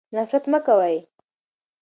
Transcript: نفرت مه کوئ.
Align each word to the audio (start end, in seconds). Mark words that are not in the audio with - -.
نفرت 0.17 0.43
مه 0.51 0.59
کوئ. 0.65 0.95